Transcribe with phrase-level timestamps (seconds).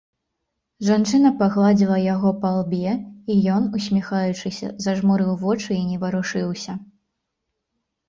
[0.87, 2.95] Жанчына пагладзіла яго па лбе,
[3.35, 6.73] і ён, усміхаючыся, зажмурыў вочы і не варушыўся.